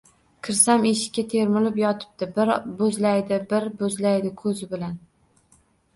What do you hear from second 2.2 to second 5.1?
bir boʼzlaydi, bir boʼzlaydi koʼzi bilan…